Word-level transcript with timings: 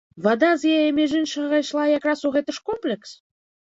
Вада 0.27 0.49
з 0.61 0.71
яе, 0.77 0.87
між 1.01 1.13
іншага, 1.21 1.53
ішла 1.67 1.87
якраз 1.99 2.19
у 2.29 2.35
гэты 2.41 2.51
ж 2.61 2.69
комплекс? 2.69 3.09